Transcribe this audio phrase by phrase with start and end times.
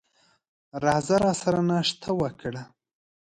[0.83, 2.63] راځه راسره ناشته وکړه!